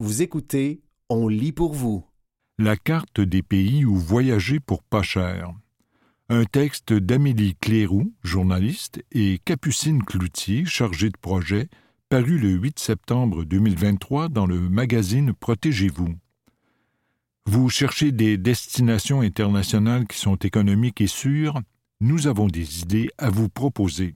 [0.00, 2.04] Vous écoutez On lit pour vous.
[2.56, 5.52] La carte des pays où voyager pour pas cher.
[6.28, 11.68] Un texte d'Amélie Cléroux, journaliste, et Capucine Cloutier, chargée de projet,
[12.10, 16.14] paru le 8 septembre 2023 dans le magazine Protégez-vous.
[17.46, 21.60] Vous cherchez des destinations internationales qui sont économiques et sûres
[22.00, 24.14] Nous avons des idées à vous proposer.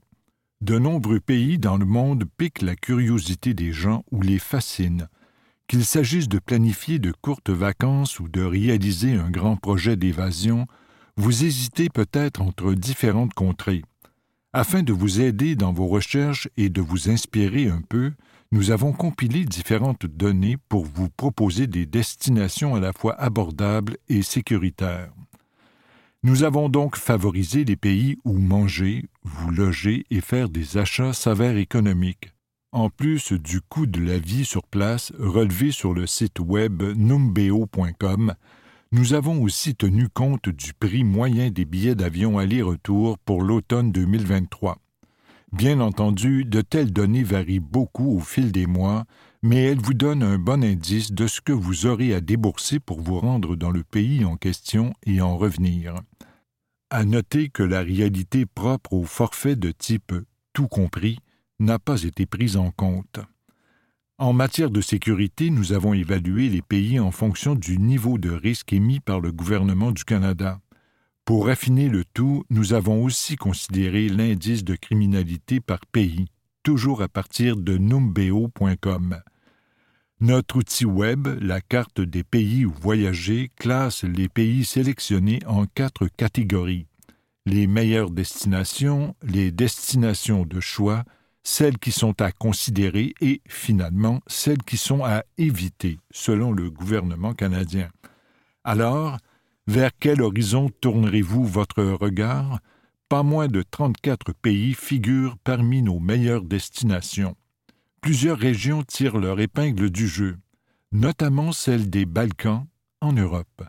[0.61, 5.09] De nombreux pays dans le monde piquent la curiosité des gens ou les fascinent.
[5.73, 10.67] Qu'il s'agisse de planifier de courtes vacances ou de réaliser un grand projet d'évasion,
[11.17, 13.81] vous hésitez peut-être entre différentes contrées.
[14.53, 18.11] Afin de vous aider dans vos recherches et de vous inspirer un peu,
[18.51, 24.21] nous avons compilé différentes données pour vous proposer des destinations à la fois abordables et
[24.21, 25.11] sécuritaires.
[26.21, 31.57] Nous avons donc favorisé les pays où manger, vous loger et faire des achats s'avère
[31.57, 32.32] économique.
[32.73, 38.33] En plus du coût de la vie sur place relevé sur le site web numbeo.com,
[38.91, 44.79] nous avons aussi tenu compte du prix moyen des billets d'avion aller-retour pour l'automne 2023.
[45.51, 49.05] Bien entendu, de telles données varient beaucoup au fil des mois,
[49.43, 53.01] mais elles vous donnent un bon indice de ce que vous aurez à débourser pour
[53.01, 55.93] vous rendre dans le pays en question et en revenir.
[56.89, 60.11] À noter que la réalité propre au forfait de type
[60.53, 61.19] tout compris
[61.63, 63.19] n'a pas été prise en compte.
[64.17, 68.73] En matière de sécurité, nous avons évalué les pays en fonction du niveau de risque
[68.73, 70.59] émis par le gouvernement du Canada.
[71.25, 76.25] Pour raffiner le tout, nous avons aussi considéré l'indice de criminalité par pays,
[76.63, 79.21] toujours à partir de numbeo.com.
[80.19, 86.07] Notre outil web, la carte des pays où voyager, classe les pays sélectionnés en quatre
[86.07, 86.87] catégories
[87.45, 91.03] les meilleures destinations, les destinations de choix,
[91.43, 97.33] celles qui sont à considérer et, finalement, celles qui sont à éviter, selon le gouvernement
[97.33, 97.89] canadien.
[98.63, 99.17] Alors,
[99.67, 102.59] vers quel horizon tournerez-vous votre regard?
[103.09, 107.35] Pas moins de 34 pays figurent parmi nos meilleures destinations.
[108.01, 110.37] Plusieurs régions tirent leur épingle du jeu,
[110.91, 112.65] notamment celle des Balkans
[113.01, 113.63] en Europe.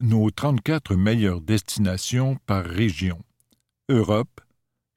[0.00, 3.22] Nos 34 meilleures destinations par région
[3.88, 4.40] Europe,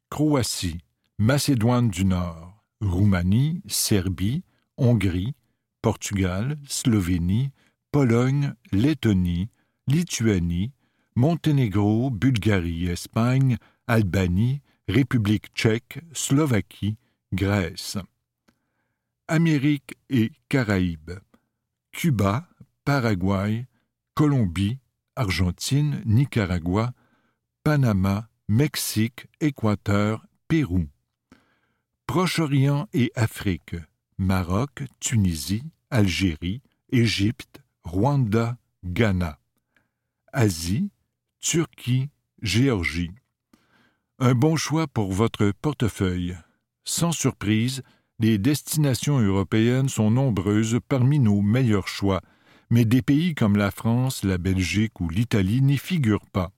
[0.10, 0.80] Croatie,
[1.20, 4.44] Macédoine du Nord, Roumanie, Serbie,
[4.78, 5.34] Hongrie,
[5.82, 7.50] Portugal, Slovénie,
[7.92, 9.50] Pologne, Lettonie,
[9.88, 10.74] Lituanie,
[11.16, 13.58] Monténégro, Bulgarie, Espagne,
[13.88, 16.98] Albanie, République tchèque, Slovaquie,
[17.34, 17.98] Grèce.
[19.28, 21.20] Amérique et Caraïbes.
[21.92, 22.48] Cuba,
[22.86, 23.66] Paraguay,
[24.14, 24.78] Colombie,
[25.16, 26.94] Argentine, Nicaragua,
[27.64, 30.88] Panama, Mexique, Équateur, Pérou.
[32.08, 33.76] Proche-Orient et Afrique,
[34.18, 39.38] Maroc, Tunisie, Algérie, Égypte, Rwanda, Ghana.
[40.32, 40.90] Asie,
[41.42, 42.10] Turquie,
[42.42, 43.12] Géorgie.
[44.20, 46.38] Un bon choix pour votre portefeuille.
[46.86, 47.84] Sans surprise,
[48.20, 52.22] les destinations européennes sont nombreuses parmi nos meilleurs choix,
[52.70, 56.52] mais des pays comme la France, la Belgique ou l'Italie n'y figurent pas.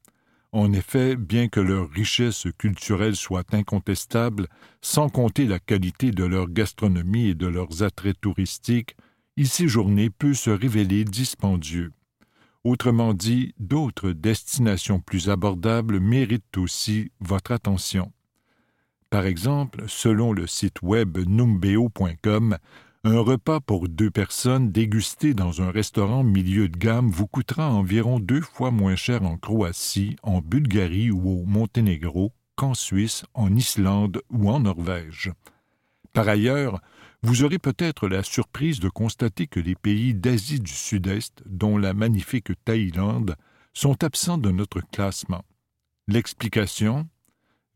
[0.51, 4.47] En effet, bien que leur richesse culturelle soit incontestable,
[4.81, 8.95] sans compter la qualité de leur gastronomie et de leurs attraits touristiques,
[9.37, 11.91] y séjourner peut se révéler dispendieux.
[12.63, 18.11] Autrement dit, d'autres destinations plus abordables méritent aussi votre attention.
[19.09, 22.57] Par exemple, selon le site web numbeo.com,
[23.05, 28.19] un repas pour deux personnes dégusté dans un restaurant milieu de gamme vous coûtera environ
[28.19, 34.21] deux fois moins cher en Croatie, en Bulgarie ou au Monténégro qu'en Suisse, en Islande
[34.29, 35.31] ou en Norvège.
[36.11, 36.81] Par ailleurs,
[37.23, 41.93] vous aurez peut-être la surprise de constater que les pays d'Asie du Sud-Est, dont la
[41.93, 43.35] magnifique Thaïlande,
[43.73, 45.45] sont absents de notre classement.
[46.09, 47.07] L'explication?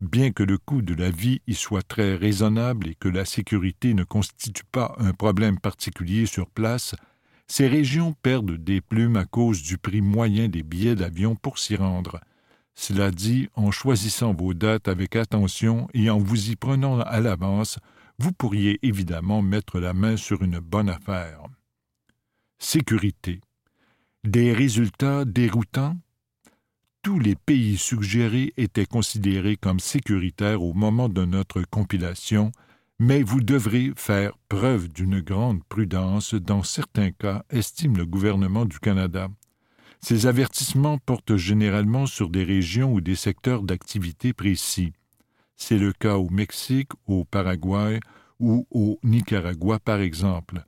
[0.04, 3.94] Bien que le coût de la vie y soit très raisonnable et que la sécurité
[3.94, 6.94] ne constitue pas un problème particulier sur place,
[7.48, 11.74] ces régions perdent des plumes à cause du prix moyen des billets d'avion pour s'y
[11.74, 12.20] rendre.
[12.74, 17.78] Cela dit, en choisissant vos dates avec attention et en vous y prenant à l'avance,
[18.18, 21.40] vous pourriez évidemment mettre la main sur une bonne affaire.
[22.58, 23.40] Sécurité.
[24.22, 25.96] Des résultats déroutants?
[27.04, 32.50] Tous les pays suggérés étaient considérés comme sécuritaires au moment de notre compilation,
[32.98, 38.80] mais vous devrez faire preuve d'une grande prudence dans certains cas, estime le gouvernement du
[38.80, 39.28] Canada.
[40.00, 44.94] Ces avertissements portent généralement sur des régions ou des secteurs d'activité précis.
[45.56, 48.00] C'est le cas au Mexique, au Paraguay
[48.40, 50.64] ou au Nicaragua, par exemple.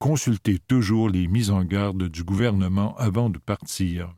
[0.00, 4.12] consultez toujours les mises en garde du gouvernement avant de partir.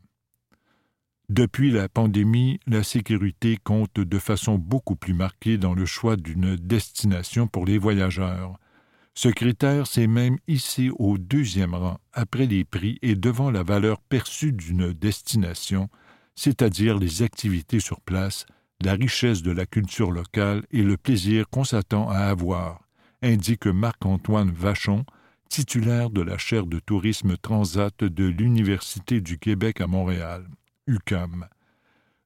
[1.29, 6.55] Depuis la pandémie, la sécurité compte de façon beaucoup plus marquée dans le choix d'une
[6.55, 8.57] destination pour les voyageurs.
[9.13, 14.01] Ce critère s'est même hissé au deuxième rang après les prix et devant la valeur
[14.01, 15.87] perçue d'une destination,
[16.33, 18.47] c'est-à-dire les activités sur place,
[18.83, 22.81] la richesse de la culture locale et le plaisir qu'on s'attend à avoir,
[23.21, 25.05] indique Marc-Antoine Vachon,
[25.47, 30.47] titulaire de la chaire de tourisme transat de l'Université du Québec à Montréal.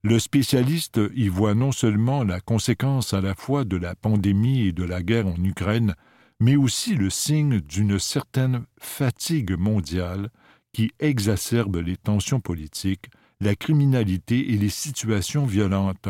[0.04, 4.71] Le spécialiste y voit non seulement la conséquence à la fois de la pandémie et
[4.74, 5.95] de la guerre en Ukraine,
[6.39, 10.30] mais aussi le signe d'une certaine fatigue mondiale
[10.74, 16.09] qui exacerbe les tensions politiques, la criminalité et les situations violentes.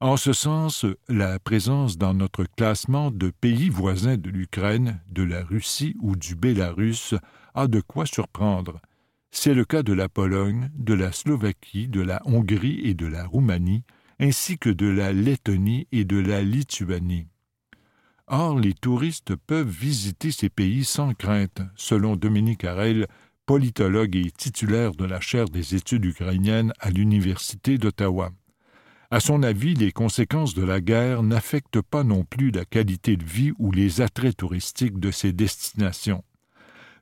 [0.00, 5.42] En ce sens, la présence dans notre classement de pays voisins de l'Ukraine, de la
[5.42, 7.14] Russie ou du Bélarus
[7.54, 8.80] a de quoi surprendre.
[9.36, 13.26] C'est le cas de la Pologne, de la Slovaquie, de la Hongrie et de la
[13.26, 13.82] Roumanie,
[14.20, 17.26] ainsi que de la Lettonie et de la Lituanie.
[18.28, 23.08] Or, les touristes peuvent visiter ces pays sans crainte, selon Dominique Harel,
[23.44, 28.30] politologue et titulaire de la chaire des études ukrainiennes à l'Université d'Ottawa.
[29.10, 33.24] À son avis, les conséquences de la guerre n'affectent pas non plus la qualité de
[33.24, 36.22] vie ou les attraits touristiques de ces destinations.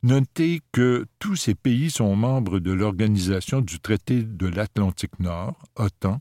[0.05, 6.21] Notez que tous ces pays sont membres de l'Organisation du traité de l'Atlantique Nord, OTAN,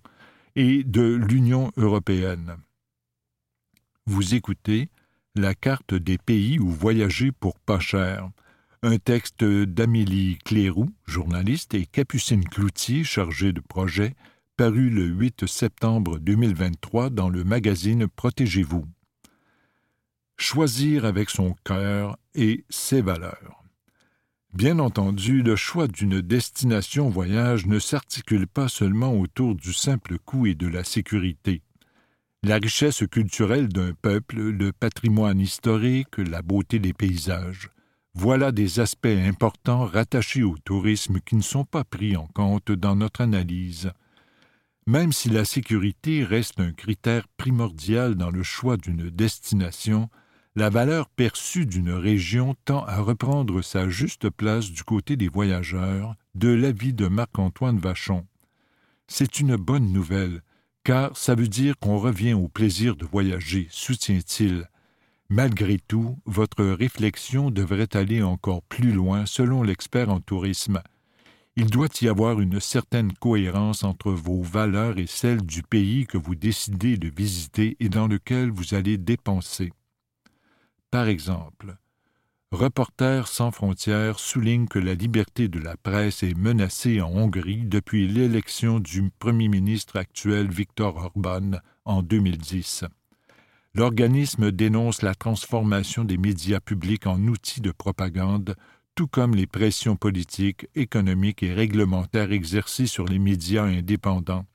[0.56, 2.57] et de l'Union européenne.
[4.06, 4.89] Vous écoutez
[5.36, 8.30] La carte des pays où voyager pour pas cher,
[8.83, 14.13] un texte d'Amélie Cléroux, journaliste, et Capucine Cloutier, chargée de projet,
[14.57, 18.86] paru le 8 septembre 2023 dans le magazine Protégez-vous.
[20.38, 23.61] Choisir avec son cœur et ses valeurs.
[24.53, 30.45] Bien entendu, le choix d'une destination voyage ne s'articule pas seulement autour du simple coût
[30.45, 31.62] et de la sécurité.
[32.44, 37.69] La richesse culturelle d'un peuple, le patrimoine historique, la beauté des paysages,
[38.13, 42.98] voilà des aspects importants rattachés au tourisme qui ne sont pas pris en compte dans
[42.98, 43.92] notre analyse.
[44.86, 50.09] Même si la sécurité reste un critère primordial dans le choix d'une destination,
[50.56, 56.15] la valeur perçue d'une région tend à reprendre sa juste place du côté des voyageurs,
[56.36, 58.25] de l'avis de Marc-Antoine Vachon.
[59.07, 60.42] C'est une bonne nouvelle,
[60.83, 64.68] car ça veut dire qu'on revient au plaisir de voyager, soutient-il.
[65.30, 70.81] Malgré tout, votre réflexion devrait aller encore plus loin selon l'expert en tourisme.
[71.56, 76.18] Il doit y avoir une certaine cohérence entre vos valeurs et celles du pays que
[76.18, 79.71] vous décidez de visiter et dans lequel vous allez dépenser.
[80.91, 81.77] Par exemple,
[82.51, 88.09] Reporters sans frontières souligne que la liberté de la presse est menacée en Hongrie depuis
[88.09, 92.83] l'élection du Premier ministre actuel Viktor Orban en 2010.
[93.73, 98.57] L'organisme dénonce la transformation des médias publics en outils de propagande,
[98.93, 104.45] tout comme les pressions politiques, économiques et réglementaires exercées sur les médias indépendants.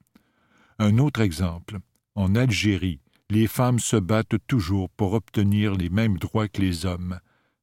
[0.78, 1.78] Un autre exemple,
[2.14, 3.00] en Algérie,
[3.30, 7.18] les femmes se battent toujours pour obtenir les mêmes droits que les hommes.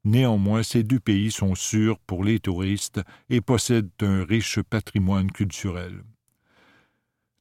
[0.06, 6.04] Néanmoins, ces deux pays sont sûrs pour les touristes et possèdent un riche patrimoine culturel.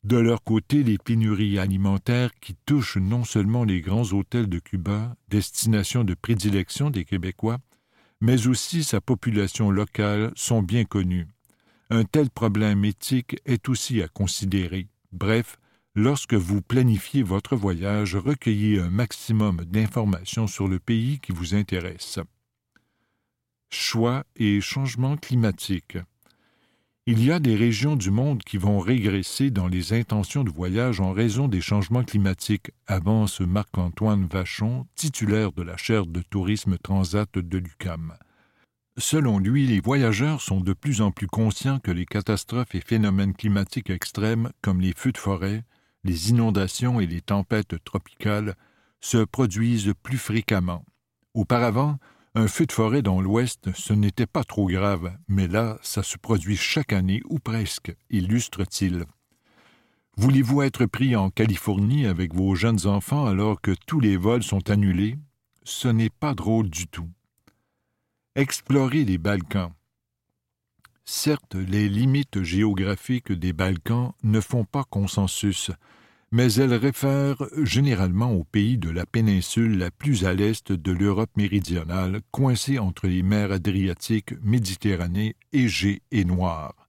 [0.04, 5.16] De leur côté, les pénuries alimentaires qui touchent non seulement les grands hôtels de Cuba,
[5.28, 7.58] destination de prédilection des Québécois,
[8.20, 11.28] mais aussi sa population locale sont bien connues.
[11.90, 14.88] Un tel problème éthique est aussi à considérer.
[15.12, 15.58] Bref,
[15.94, 22.18] Lorsque vous planifiez votre voyage, recueillez un maximum d'informations sur le pays qui vous intéresse.
[23.70, 25.98] Choix et changement climatique.
[27.04, 31.00] Il y a des régions du monde qui vont régresser dans les intentions de voyage
[31.00, 37.38] en raison des changements climatiques, avance Marc-Antoine Vachon, titulaire de la chaire de tourisme transat
[37.38, 38.14] de l'UCAM.
[38.96, 43.34] Selon lui, les voyageurs sont de plus en plus conscients que les catastrophes et phénomènes
[43.34, 45.64] climatiques extrêmes, comme les feux de forêt,
[46.04, 48.56] les inondations et les tempêtes tropicales
[49.00, 50.84] se produisent plus fréquemment.
[51.34, 51.98] Auparavant,
[52.34, 56.16] un feu de forêt dans l'Ouest, ce n'était pas trop grave, mais là, ça se
[56.16, 59.04] produit chaque année ou presque, illustre-t-il.
[60.16, 64.70] Voulez-vous être pris en Californie avec vos jeunes enfants alors que tous les vols sont
[64.70, 65.18] annulés?
[65.64, 67.08] Ce n'est pas drôle du tout.
[68.34, 69.72] Explorer les Balkans.
[71.04, 75.70] Certes, les limites géographiques des Balkans ne font pas consensus,
[76.30, 81.36] mais elle réfère généralement aux pays de la péninsule la plus à l'est de l'Europe
[81.36, 86.88] méridionale, coincée entre les mers Adriatiques, Méditerranée, Égée et Noire.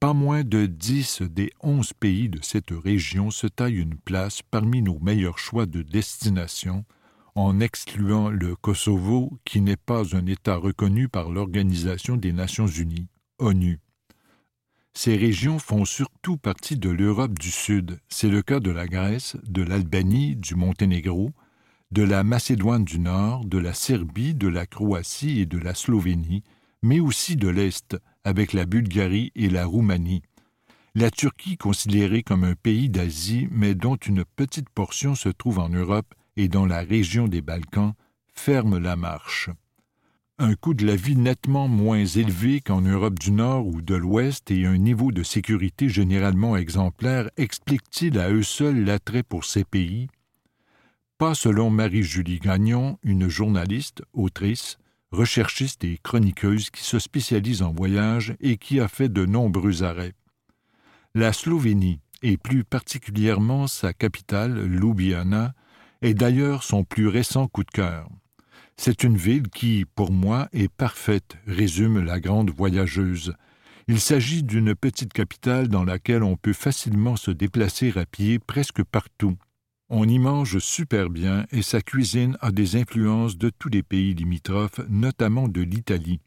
[0.00, 4.80] Pas moins de dix des onze pays de cette région se taillent une place parmi
[4.80, 6.84] nos meilleurs choix de destination,
[7.34, 13.08] en excluant le Kosovo, qui n'est pas un État reconnu par l'Organisation des Nations Unies,
[14.94, 18.00] Ces régions font surtout partie de l'Europe du Sud.
[18.08, 21.30] C'est le cas de la Grèce, de l'Albanie, du Monténégro,
[21.92, 26.42] de la Macédoine du Nord, de la Serbie, de la Croatie et de la Slovénie,
[26.82, 30.22] mais aussi de l'Est, avec la Bulgarie et la Roumanie.
[30.96, 35.68] La Turquie, considérée comme un pays d'Asie, mais dont une petite portion se trouve en
[35.68, 37.94] Europe et dans la région des Balkans,
[38.34, 39.50] ferme la marche
[40.40, 44.52] un coût de la vie nettement moins élevé qu'en Europe du Nord ou de l'Ouest
[44.52, 50.06] et un niveau de sécurité généralement exemplaire expliquent-ils à eux seuls l'attrait pour ces pays?
[51.18, 54.78] Pas selon Marie-Julie Gagnon, une journaliste, autrice,
[55.10, 60.14] recherchiste et chroniqueuse qui se spécialise en voyage et qui a fait de nombreux arrêts.
[61.16, 65.54] La Slovénie, et plus particulièrement sa capitale, Ljubljana,
[66.00, 68.08] est d'ailleurs son plus récent coup de cœur.
[68.80, 73.34] C'est une ville qui, pour moi, est parfaite, résume la grande voyageuse.
[73.88, 78.84] Il s'agit d'une petite capitale dans laquelle on peut facilement se déplacer à pied presque
[78.84, 79.36] partout.
[79.90, 84.14] On y mange super bien et sa cuisine a des influences de tous les pays
[84.14, 86.20] limitrophes, notamment de l'Italie.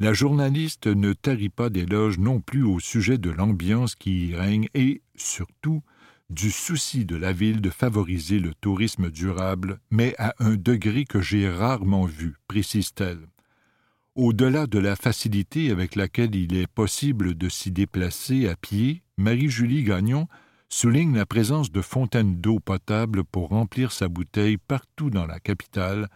[0.00, 4.66] La journaliste ne tarit pas d'éloges non plus au sujet de l'ambiance qui y règne
[4.74, 5.84] et, surtout,
[6.32, 11.20] du souci de la ville de favoriser le tourisme durable, mais à un degré que
[11.20, 13.26] j'ai rarement vu, précise-t-elle.
[14.14, 19.84] Au-delà de la facilité avec laquelle il est possible de s'y déplacer à pied, Marie-Julie
[19.84, 20.26] Gagnon
[20.68, 26.08] souligne la présence de fontaines d'eau potable pour remplir sa bouteille partout dans la capitale,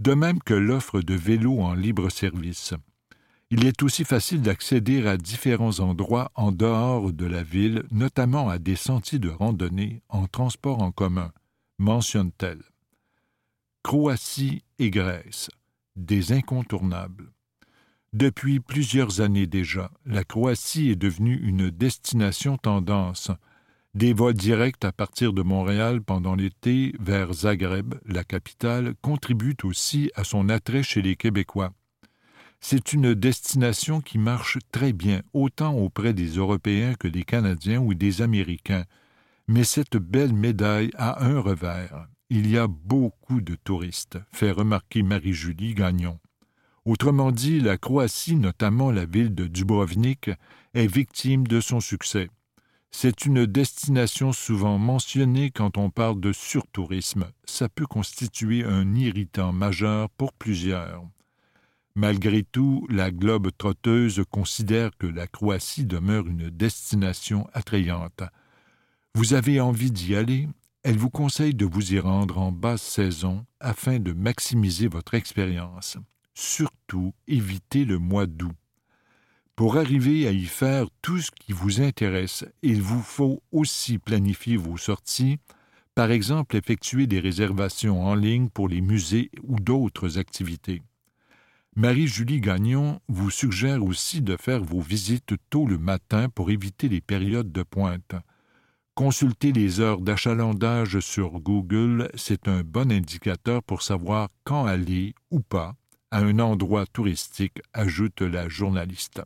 [0.00, 2.74] de même que l'offre de vélos en libre service.
[3.52, 8.60] Il est aussi facile d'accéder à différents endroits en dehors de la ville, notamment à
[8.60, 11.32] des sentiers de randonnée en transport en commun,
[11.78, 12.62] mentionne-t-elle.
[13.82, 15.50] Croatie et Grèce,
[15.96, 17.32] des incontournables.
[18.12, 23.32] Depuis plusieurs années déjà, la Croatie est devenue une destination tendance.
[23.94, 30.12] Des vols directs à partir de Montréal pendant l'été vers Zagreb, la capitale, contribuent aussi
[30.14, 31.72] à son attrait chez les Québécois.
[32.60, 37.94] C'est une destination qui marche très bien, autant auprès des Européens que des Canadiens ou
[37.94, 38.84] des Américains.
[39.48, 42.06] Mais cette belle médaille a un revers.
[42.28, 46.20] Il y a beaucoup de touristes, fait remarquer Marie-Julie Gagnon.
[46.84, 50.30] Autrement dit, la Croatie, notamment la ville de Dubrovnik,
[50.74, 52.28] est victime de son succès.
[52.92, 57.26] C'est une destination souvent mentionnée quand on parle de surtourisme.
[57.44, 61.04] Ça peut constituer un irritant majeur pour plusieurs.
[61.96, 68.22] Malgré tout, la globe trotteuse considère que la Croatie demeure une destination attrayante.
[69.14, 70.48] Vous avez envie d'y aller?
[70.82, 75.98] Elle vous conseille de vous y rendre en basse saison afin de maximiser votre expérience.
[76.34, 78.54] Surtout, évitez le mois d'août.
[79.56, 84.56] Pour arriver à y faire tout ce qui vous intéresse, il vous faut aussi planifier
[84.56, 85.38] vos sorties,
[85.94, 90.80] par exemple effectuer des réservations en ligne pour les musées ou d'autres activités.
[91.76, 97.00] Marie-Julie Gagnon vous suggère aussi de faire vos visites tôt le matin pour éviter les
[97.00, 98.14] périodes de pointe.
[98.96, 105.40] Consulter les heures d'achalandage sur Google, c'est un bon indicateur pour savoir quand aller ou
[105.40, 105.74] pas
[106.10, 109.22] à un endroit touristique, ajoute la journaliste.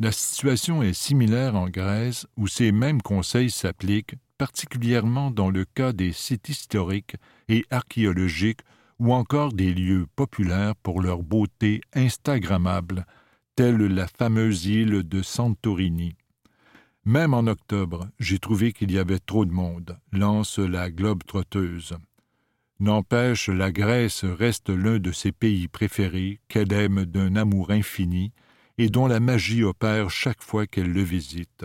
[0.00, 5.92] La situation est similaire en Grèce où ces mêmes conseils s'appliquent, particulièrement dans le cas
[5.92, 7.16] des sites historiques
[7.48, 8.60] et archéologiques
[9.02, 13.04] ou encore des lieux populaires pour leur beauté instagrammable,
[13.56, 16.14] telle la fameuse île de Santorini.
[17.04, 21.96] Même en octobre, j'ai trouvé qu'il y avait trop de monde, lance la globe trotteuse.
[22.78, 28.32] N'empêche, la Grèce reste l'un de ses pays préférés, qu'elle aime d'un amour infini,
[28.78, 31.64] et dont la magie opère chaque fois qu'elle le visite.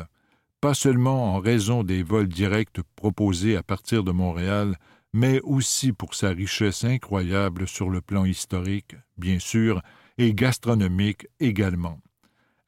[0.60, 4.76] Pas seulement en raison des vols directs proposés à partir de Montréal,
[5.18, 9.82] mais aussi pour sa richesse incroyable sur le plan historique, bien sûr,
[10.20, 12.00] et gastronomique également.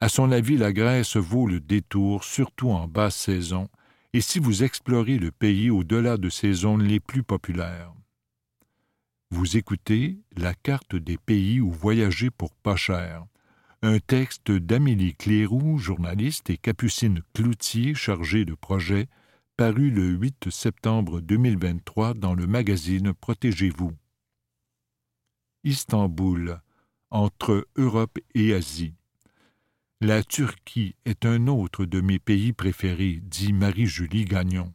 [0.01, 3.69] À son avis, la Grèce vaut le détour, surtout en basse saison,
[4.13, 7.93] et si vous explorez le pays au-delà de ses zones les plus populaires.
[9.29, 13.25] Vous écoutez La carte des pays où voyager pour pas cher,
[13.83, 19.07] un texte d'Amélie Cléroux, journaliste, et Capucine Cloutier, chargée de projet,
[19.59, 23.91] paru le 8 septembre 2023 dans le magazine Protégez-vous.
[25.65, 26.61] Istanbul,
[27.11, 28.93] entre Europe et Asie.
[29.99, 34.73] La Turquie est un autre de mes pays préférés, dit Marie-Julie Gagnon.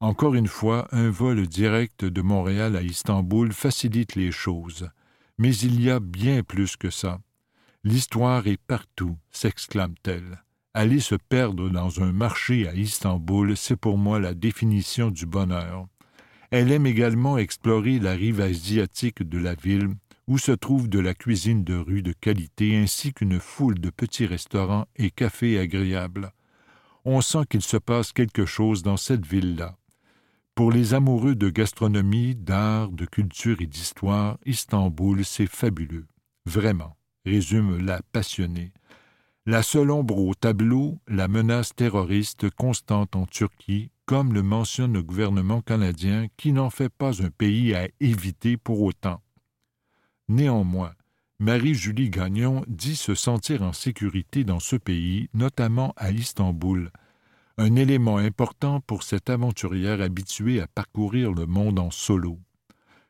[0.00, 4.88] Encore une fois, un vol direct de Montréal à Istanbul facilite les choses.
[5.36, 7.20] Mais il y a bien plus que ça.
[7.84, 10.45] L'histoire est partout, s'exclame-t-elle.
[10.78, 15.86] Aller se perdre dans un marché à Istanbul, c'est pour moi la définition du bonheur.
[16.50, 19.94] Elle aime également explorer la rive asiatique de la ville,
[20.28, 24.26] où se trouve de la cuisine de rue de qualité ainsi qu'une foule de petits
[24.26, 26.30] restaurants et cafés agréables.
[27.06, 29.78] On sent qu'il se passe quelque chose dans cette ville-là.
[30.54, 36.06] Pour les amoureux de gastronomie, d'art, de culture et d'histoire, Istanbul, c'est fabuleux.
[36.44, 38.74] Vraiment, résume la passionnée.
[39.48, 45.04] La seule ombre au tableau, la menace terroriste constante en Turquie, comme le mentionne le
[45.04, 49.20] gouvernement canadien, qui n'en fait pas un pays à éviter pour autant.
[50.28, 50.94] Néanmoins,
[51.38, 56.90] Marie-Julie Gagnon dit se sentir en sécurité dans ce pays, notamment à Istanbul,
[57.56, 62.40] un élément important pour cette aventurière habituée à parcourir le monde en solo.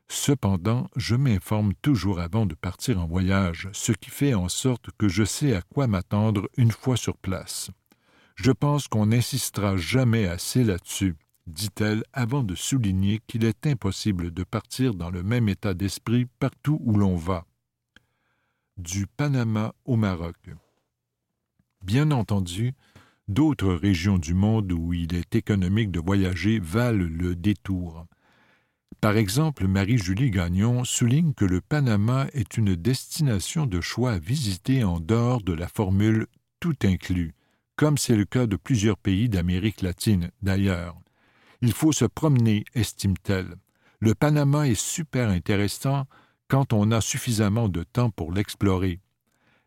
[0.09, 5.07] Cependant, je m'informe toujours avant de partir en voyage, ce qui fait en sorte que
[5.09, 7.71] je sais à quoi m'attendre une fois sur place.
[8.35, 14.43] Je pense qu'on n'insistera jamais assez là-dessus, dit-elle avant de souligner qu'il est impossible de
[14.43, 17.45] partir dans le même état d'esprit partout où l'on va.
[18.77, 20.37] Du Panama au Maroc.
[21.81, 22.75] Bien entendu,
[23.27, 28.05] D'autres régions du monde où il est économique de voyager valent le détour.
[29.01, 34.83] Par exemple, Marie-Julie Gagnon souligne que le Panama est une destination de choix à visiter
[34.83, 36.25] en dehors de la formule
[36.59, 37.35] tout inclus,
[37.75, 40.97] comme c'est le cas de plusieurs pays d'Amérique latine d'ailleurs.
[41.61, 43.55] Il faut se promener, estime-t-elle.
[43.99, 46.05] Le Panama est super intéressant
[46.47, 48.99] quand on a suffisamment de temps pour l'explorer.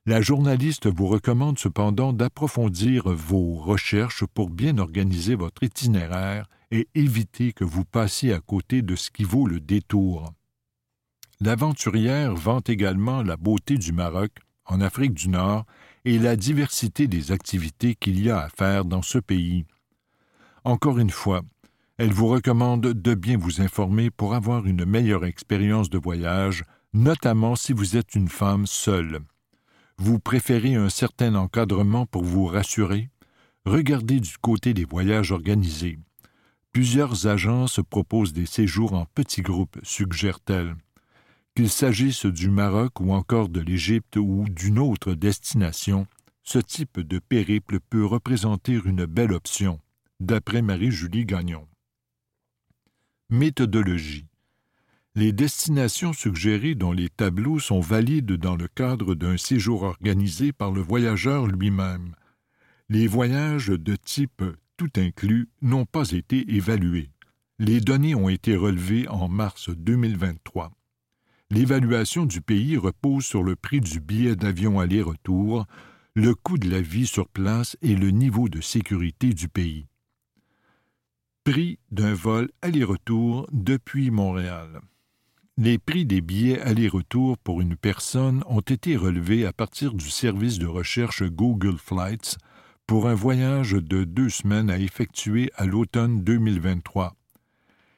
[0.06, 7.52] La journaliste vous recommande cependant d'approfondir vos recherches pour bien organiser votre itinéraire et éviter
[7.52, 10.32] que vous passiez à côté de ce qui vaut le détour.
[11.40, 14.32] L'aventurière vante également la beauté du Maroc,
[14.66, 15.64] en Afrique du Nord,
[16.04, 19.64] et la diversité des activités qu'il y a à faire dans ce pays.
[20.64, 21.42] Encore une fois,
[21.98, 27.56] elle vous recommande de bien vous informer pour avoir une meilleure expérience de voyage, notamment
[27.56, 29.20] si vous êtes une femme seule.
[29.98, 33.10] Vous préférez un certain encadrement pour vous rassurer?
[33.66, 35.98] Regardez du côté des voyages organisés.
[36.72, 40.76] Plusieurs agences proposent des séjours en petits groupes, suggère-t-elle.
[41.56, 46.06] Qu'il s'agisse du Maroc ou encore de l'Égypte ou d'une autre destination,
[46.42, 49.80] ce type de périple peut représenter une belle option,
[50.20, 51.66] d'après Marie-Julie Gagnon.
[53.30, 54.26] Méthodologie
[55.16, 60.70] les destinations suggérées dans les tableaux sont valides dans le cadre d'un séjour organisé par
[60.70, 62.14] le voyageur lui-même.
[62.88, 64.44] Les voyages de type
[64.80, 67.10] tout inclus n'ont pas été évalués.
[67.58, 70.72] Les données ont été relevées en mars 2023.
[71.50, 75.66] L'évaluation du pays repose sur le prix du billet d'avion aller-retour,
[76.14, 79.86] le coût de la vie sur place et le niveau de sécurité du pays.
[81.44, 84.80] Prix d'un vol aller-retour depuis Montréal.
[85.58, 90.58] Les prix des billets aller-retour pour une personne ont été relevés à partir du service
[90.58, 92.38] de recherche Google Flights
[92.90, 97.14] pour un voyage de deux semaines à effectuer à l'automne 2023.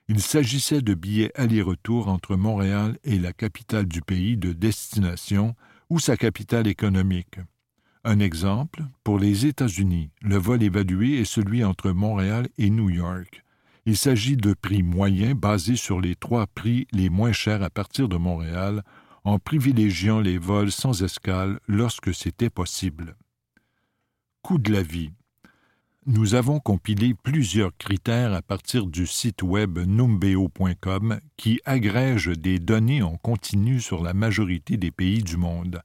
[0.09, 5.55] Il s'agissait de billets aller-retour entre Montréal et la capitale du pays de destination
[5.89, 7.39] ou sa capitale économique.
[8.05, 13.45] Un exemple, pour les États-Unis, le vol évalué est celui entre Montréal et New York.
[13.87, 18.11] Il s'agit de prix moyens basés sur les trois prix les moins chers à partir
[18.11, 18.83] de Montréal,
[19.25, 23.17] en privilégiant les vols sans escale lorsque c'était possible.
[24.43, 25.13] Coût de la vie.
[26.05, 33.03] Nous avons compilé plusieurs critères à partir du site web numbeo.com qui agrège des données
[33.03, 35.81] en continu sur la majorité des pays du monde.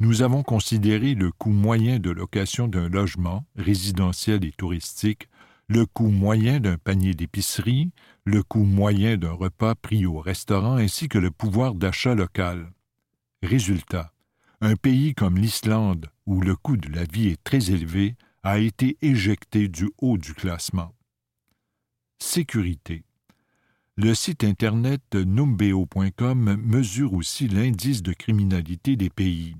[0.00, 5.28] Nous avons considéré le coût moyen de location d'un logement, résidentiel et touristique,
[5.68, 7.90] le coût moyen d'un panier d'épicerie,
[8.24, 12.72] le coût moyen d'un repas pris au restaurant ainsi que le pouvoir d'achat local.
[13.42, 14.11] Résultat,
[14.62, 18.96] un pays comme l'Islande, où le coût de la vie est très élevé, a été
[19.02, 20.94] éjecté du haut du classement.
[22.20, 23.02] Sécurité.
[23.96, 29.56] Le site Internet numbeo.com mesure aussi l'indice de criminalité des pays.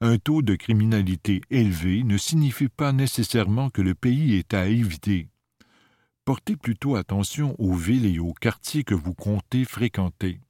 [0.00, 5.28] Un taux de criminalité élevé ne signifie pas nécessairement que le pays est à éviter.
[6.24, 10.40] portez plutôt attention aux villes et aux quartiers que vous comptez fréquenter.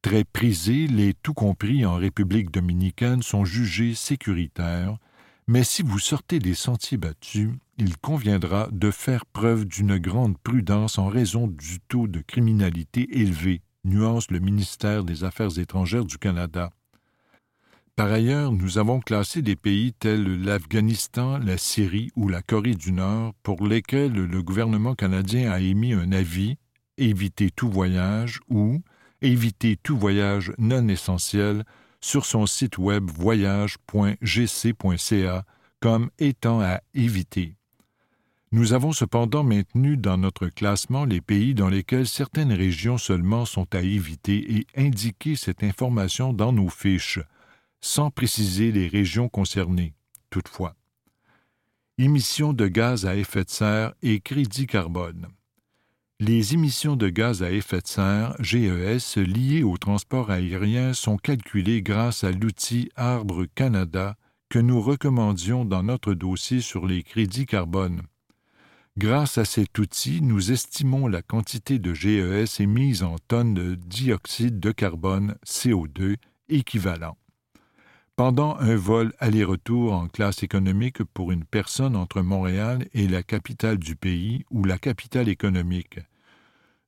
[0.00, 4.96] Très prisés, les tout compris en République dominicaine sont jugés sécuritaires,
[5.48, 10.98] mais si vous sortez des sentiers battus, il conviendra de faire preuve d'une grande prudence
[10.98, 16.70] en raison du taux de criminalité élevé, nuance le ministère des Affaires étrangères du Canada.
[17.96, 22.92] Par ailleurs, nous avons classé des pays tels l'Afghanistan, la Syrie ou la Corée du
[22.92, 26.56] Nord pour lesquels le gouvernement canadien a émis un avis
[26.98, 28.80] éviter tout voyage ou
[29.22, 31.64] éviter tout voyage non essentiel
[32.00, 35.44] sur son site web voyage.gc.ca
[35.80, 37.58] comme étant à éviter.
[38.50, 43.66] Nous avons cependant maintenu dans notre classement les pays dans lesquels certaines régions seulement sont
[43.74, 47.20] à éviter et indiqué cette information dans nos fiches,
[47.82, 49.92] sans préciser les régions concernées,
[50.30, 50.74] toutefois.
[51.98, 55.26] Émissions de gaz à effet de serre et crédit carbone.
[56.20, 61.80] Les émissions de gaz à effet de serre, GES, liées au transport aérien sont calculées
[61.80, 64.16] grâce à l'outil Arbre Canada
[64.48, 68.02] que nous recommandions dans notre dossier sur les crédits carbone.
[68.96, 74.58] Grâce à cet outil, nous estimons la quantité de GES émise en tonnes de dioxyde
[74.58, 76.16] de carbone CO2
[76.48, 77.16] équivalent.
[78.18, 83.78] Pendant un vol aller-retour en classe économique pour une personne entre Montréal et la capitale
[83.78, 86.00] du pays ou la capitale économique,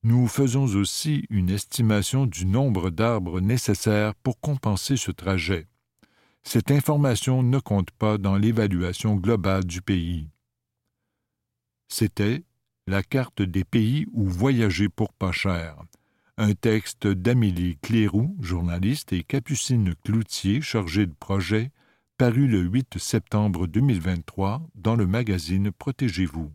[0.02, 5.68] nous faisons aussi une estimation du nombre d'arbres nécessaires pour compenser ce trajet.
[6.42, 10.30] Cette information ne compte pas dans l'évaluation globale du pays.
[11.86, 12.42] C'était
[12.88, 15.76] La carte des pays où voyager pour pas cher
[16.40, 21.70] un texte d'Amélie Cléroux, journaliste, et Capucine Cloutier, chargée de projet,
[22.16, 26.50] paru le 8 septembre 2023 dans le magazine Protégez-vous.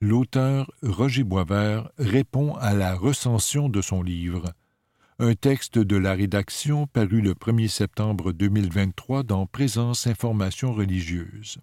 [0.00, 4.54] L'auteur Roger Boisvert répond à la recension de son livre,
[5.18, 11.58] un texte de la rédaction paru le 1er septembre 2023 dans Présence Information religieuse.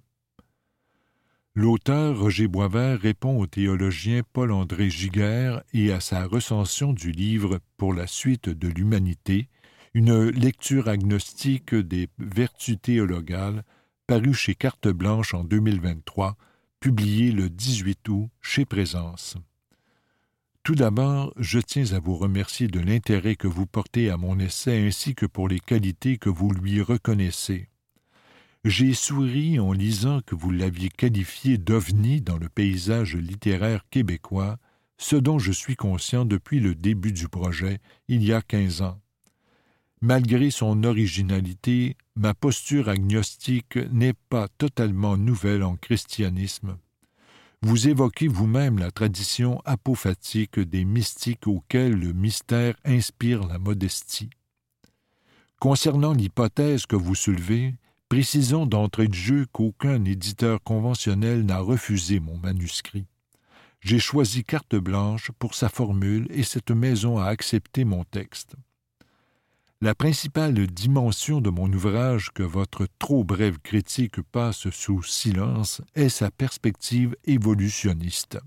[1.55, 7.93] L'auteur Roger Boisvert répond au théologien Paul-André Giguère et à sa recension du livre Pour
[7.93, 9.49] la suite de l'humanité,
[9.95, 13.63] une lecture agnostique des vertus théologales,
[14.05, 16.37] paru chez Carte Blanche en 2023,
[16.79, 19.35] publié le 18 août chez Présence.
[20.63, 24.85] Tout d'abord, je tiens à vous remercier de l'intérêt que vous portez à mon essai
[24.85, 27.68] ainsi que pour les qualités que vous lui reconnaissez.
[28.65, 34.57] J'ai souri en lisant que vous l'aviez qualifié d'ovni dans le paysage littéraire québécois,
[34.97, 38.99] ce dont je suis conscient depuis le début du projet, il y a quinze ans.
[40.01, 46.77] Malgré son originalité, ma posture agnostique n'est pas totalement nouvelle en christianisme.
[47.61, 54.29] Vous évoquez vous-même la tradition apophatique des mystiques auxquels le mystère inspire la modestie.
[55.59, 57.75] Concernant l'hypothèse que vous soulevez,
[58.09, 63.05] Précisons d'entrée de jeu qu'aucun éditeur conventionnel n'a refusé mon manuscrit.
[63.81, 68.55] J'ai choisi carte blanche pour sa formule et cette maison a accepté mon texte.
[69.79, 76.09] La principale dimension de mon ouvrage que votre trop brève critique passe sous silence est
[76.09, 78.39] sa perspective évolutionniste.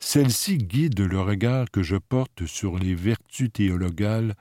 [0.00, 4.34] Celle-ci guide le regard que je porte sur les vertus théologales,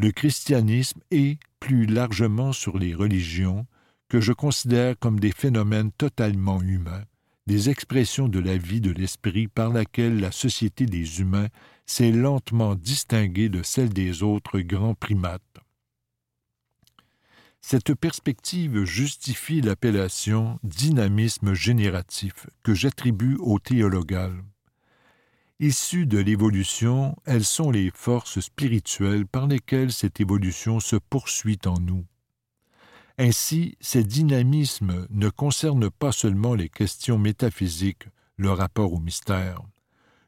[0.00, 3.66] le christianisme et, plus largement sur les religions,
[4.08, 7.04] que je considère comme des phénomènes totalement humains,
[7.46, 11.48] des expressions de la vie de l'esprit par laquelle la société des humains
[11.84, 15.58] s'est lentement distinguée de celle des autres grands primates.
[17.60, 24.32] Cette perspective justifie l'appellation dynamisme génératif que j'attribue au théologal.
[25.62, 31.78] Issues de l'évolution, elles sont les forces spirituelles par lesquelles cette évolution se poursuit en
[31.78, 32.06] nous.
[33.18, 39.60] Ainsi, ces dynamismes ne concernent pas seulement les questions métaphysiques, le rapport au mystère.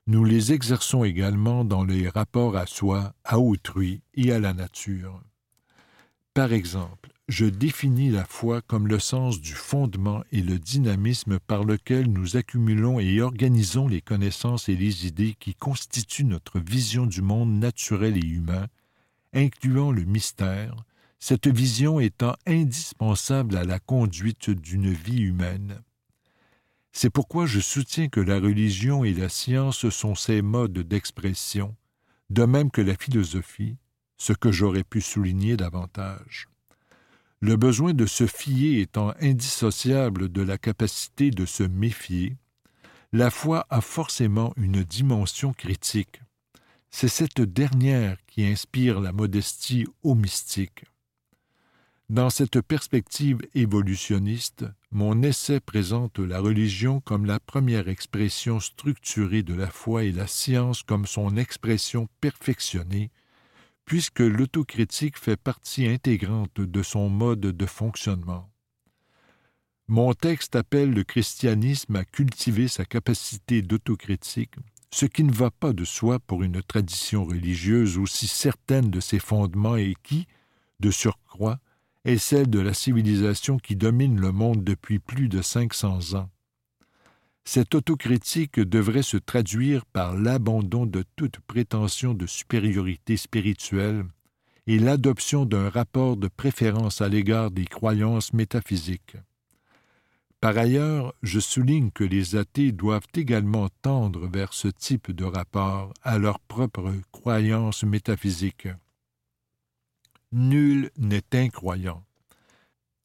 [0.07, 5.23] Nous les exerçons également dans les rapports à soi, à autrui et à la nature.
[6.35, 11.65] Par exemple, je définis la foi comme le sens du fondement et le dynamisme par
[11.65, 17.23] lequel nous accumulons et organisons les connaissances et les idées qui constituent notre vision du
[17.23, 18.67] monde naturel et humain,
[19.33, 20.75] incluant le mystère,
[21.21, 25.81] cette vision étant indispensable à la conduite d'une vie humaine.
[26.91, 31.75] C'est pourquoi je soutiens que la religion et la science sont ces modes d'expression,
[32.29, 33.77] de même que la philosophie,
[34.19, 36.49] ce que j'aurais pu souligner davantage.
[37.43, 42.37] Le besoin de se fier étant indissociable de la capacité de se méfier,
[43.13, 46.23] la foi a forcément une dimension critique.
[46.91, 50.85] C'est cette dernière qui inspire la modestie au mystique.
[52.09, 59.55] Dans cette perspective évolutionniste, mon essai présente la religion comme la première expression structurée de
[59.55, 63.11] la foi et la science comme son expression perfectionnée,
[63.93, 68.51] puisque l'autocritique fait partie intégrante de son mode de fonctionnement.
[69.87, 74.55] Mon texte appelle le christianisme à cultiver sa capacité d'autocritique,
[74.91, 79.19] ce qui ne va pas de soi pour une tradition religieuse aussi certaine de ses
[79.19, 80.27] fondements et qui,
[80.81, 81.59] de surcroît,
[82.07, 86.31] est celle de la civilisation qui domine le monde depuis plus de 500 ans.
[87.45, 94.05] Cette autocritique devrait se traduire par l'abandon de toute prétention de supériorité spirituelle
[94.67, 99.17] et l'adoption d'un rapport de préférence à l'égard des croyances métaphysiques.
[100.41, 105.93] Par ailleurs, je souligne que les athées doivent également tendre vers ce type de rapport
[106.03, 108.69] à leurs propres croyances métaphysiques.
[110.33, 112.03] Nul n'est incroyant.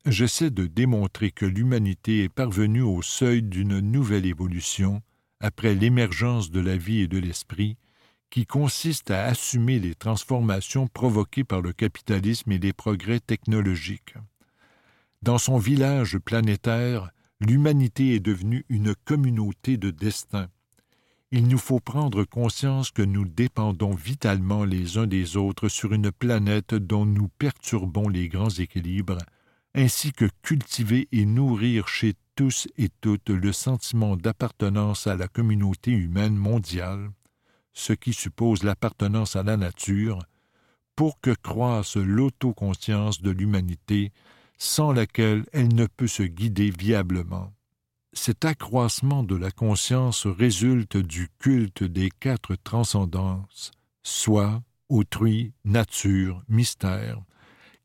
[0.09, 5.01] J'essaie de démontrer que l'humanité est parvenue au seuil d'une nouvelle évolution
[5.41, 7.75] après l'émergence de la vie et de l'esprit,
[8.29, 14.15] qui consiste à assumer les transformations provoquées par le capitalisme et les progrès technologiques.
[15.23, 20.47] Dans son village planétaire, l'humanité est devenue une communauté de destin,
[21.31, 26.09] il nous faut prendre conscience que nous dépendons vitalement les uns des autres sur une
[26.09, 29.17] planète dont nous perturbons les grands équilibres,
[29.77, 35.91] ainsi que cultiver et nourrir chez tous et toutes le sentiment d'appartenance à la communauté
[35.91, 37.11] humaine mondiale,
[37.73, 40.19] ce qui suppose l'appartenance à la nature,
[40.95, 44.11] pour que croisse l'autoconscience de l'humanité,
[44.57, 47.53] sans laquelle elle ne peut se guider viablement.
[48.13, 53.69] Cet accroissement de la conscience résulte du culte des quatre transcendances,
[54.01, 57.21] soi, autrui, nature, mystère,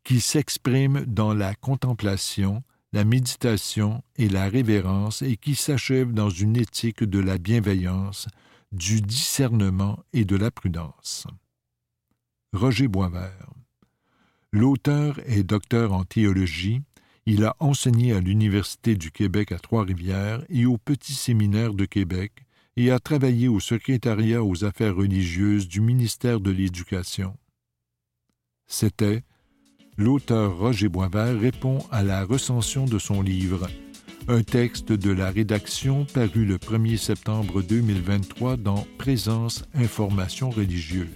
[0.04, 2.62] qui s'expriment dans la contemplation,
[2.92, 8.28] la méditation et la révérence et qui s'achève dans une éthique de la bienveillance,
[8.72, 11.26] du discernement et de la prudence.
[12.52, 13.50] Roger Boisvert.
[14.52, 16.82] L'auteur est docteur en théologie,
[17.24, 22.44] il a enseigné à l'Université du Québec à Trois-Rivières et au Petit Séminaire de Québec
[22.76, 27.36] et a travaillé au secrétariat aux affaires religieuses du ministère de l'Éducation.
[28.66, 29.22] C'était
[29.98, 33.68] L'auteur Roger Boisvert répond à la recension de son livre,
[34.26, 41.08] un texte de la rédaction paru le 1er septembre 2023 dans Présence Information religieuse.